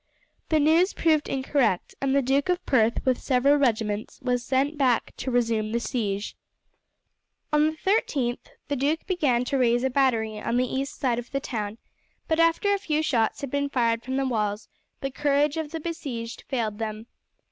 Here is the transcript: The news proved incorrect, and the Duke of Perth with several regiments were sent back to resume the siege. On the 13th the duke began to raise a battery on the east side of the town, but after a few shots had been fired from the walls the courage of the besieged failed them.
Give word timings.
The 0.49 0.59
news 0.59 0.93
proved 0.93 1.29
incorrect, 1.29 1.93
and 2.01 2.15
the 2.15 2.23
Duke 2.23 2.49
of 2.49 2.65
Perth 2.65 3.05
with 3.05 3.21
several 3.21 3.57
regiments 3.57 4.19
were 4.23 4.39
sent 4.39 4.75
back 4.75 5.15
to 5.17 5.29
resume 5.29 5.71
the 5.71 5.79
siege. 5.79 6.35
On 7.53 7.67
the 7.67 7.73
13th 7.77 8.47
the 8.67 8.75
duke 8.75 9.05
began 9.05 9.45
to 9.45 9.59
raise 9.59 9.83
a 9.83 9.91
battery 9.91 10.39
on 10.41 10.57
the 10.57 10.65
east 10.65 10.97
side 10.99 11.19
of 11.19 11.29
the 11.29 11.39
town, 11.39 11.77
but 12.27 12.39
after 12.39 12.73
a 12.73 12.79
few 12.79 13.03
shots 13.03 13.41
had 13.41 13.51
been 13.51 13.69
fired 13.69 14.01
from 14.03 14.17
the 14.17 14.27
walls 14.27 14.69
the 15.01 15.11
courage 15.11 15.55
of 15.55 15.69
the 15.69 15.79
besieged 15.79 16.45
failed 16.49 16.79
them. 16.79 17.05